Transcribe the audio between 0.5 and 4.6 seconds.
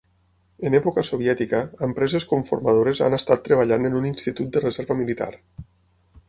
En època soviètica, empreses conformadores han estat treballant en un institut